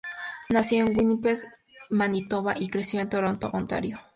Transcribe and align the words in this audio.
Nació 0.49 0.83
en 0.83 0.97
Winnipeg, 0.97 1.43
Manitoba 1.91 2.57
y 2.57 2.69
creció 2.71 2.99
en 3.01 3.09
Toronto, 3.09 3.51
Ontario. 3.53 3.99